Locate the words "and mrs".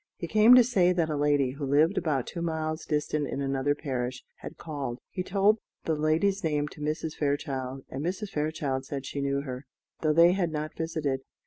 7.87-8.31